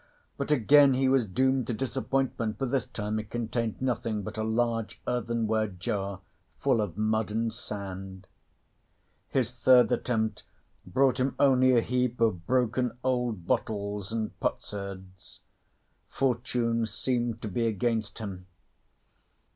But 0.35 0.49
again 0.49 0.95
he 0.95 1.07
was 1.07 1.27
doomed 1.27 1.67
to 1.67 1.73
disappointment, 1.75 2.57
for 2.57 2.65
this 2.65 2.87
time 2.87 3.19
it 3.19 3.29
contained 3.29 3.79
nothing 3.79 4.23
but 4.23 4.35
a 4.35 4.43
large 4.43 4.99
earthenware 5.07 5.67
jar 5.67 6.21
full 6.57 6.81
of 6.81 6.97
mud 6.97 7.29
and 7.29 7.53
sand. 7.53 8.25
His 9.29 9.51
third 9.51 9.91
attempt 9.91 10.41
brought 10.87 11.19
him 11.19 11.35
only 11.37 11.77
a 11.77 11.81
heap 11.81 12.19
of 12.19 12.47
broken 12.47 12.97
old 13.03 13.45
bottles 13.45 14.11
and 14.11 14.31
potsherds: 14.39 15.41
fortune 16.09 16.87
seemed 16.87 17.39
to 17.43 17.47
be 17.47 17.67
against 17.67 18.17
him. 18.17 18.47